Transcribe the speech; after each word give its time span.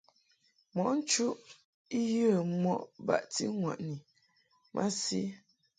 Mɔʼ 0.75 0.89
nchuʼ 0.97 1.33
I 1.97 1.99
yə 2.13 2.27
mɔʼ 2.63 2.77
baʼti 3.07 3.43
ŋwaʼni 3.59 3.95
masi. 4.73 5.21